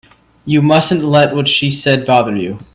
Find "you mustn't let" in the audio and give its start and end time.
0.45-1.35